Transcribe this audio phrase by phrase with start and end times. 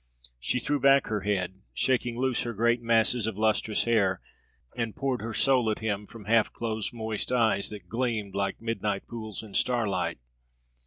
[0.39, 4.19] She threw back her head, shaking loose her great masses of lustrous hair,
[4.75, 9.05] and poured her soul at him from half closed, moist eyes that gleamed like midnight
[9.07, 10.17] pools in starlight.